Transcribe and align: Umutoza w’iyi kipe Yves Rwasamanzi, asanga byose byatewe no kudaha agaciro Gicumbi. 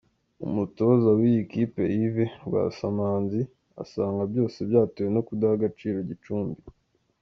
Umutoza 0.47 1.09
w’iyi 1.19 1.43
kipe 1.51 1.81
Yves 2.03 2.33
Rwasamanzi, 2.45 3.41
asanga 3.83 4.21
byose 4.31 4.57
byatewe 4.69 5.09
no 5.15 5.21
kudaha 5.27 5.53
agaciro 5.57 5.97
Gicumbi. 6.09 6.61